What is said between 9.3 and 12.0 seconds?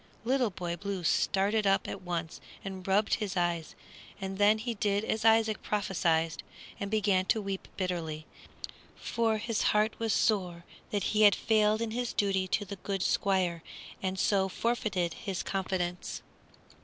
his heart was sore that he had failed in